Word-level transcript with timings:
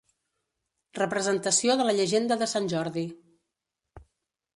Representació 0.99 1.75
de 1.81 1.85
la 1.87 1.95
llegenda 1.99 2.39
de 2.43 2.47
Sant 2.55 2.71
Jordi. 2.73 3.05